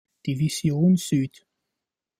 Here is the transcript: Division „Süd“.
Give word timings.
Division 0.25 0.97
„Süd“. 0.97 1.45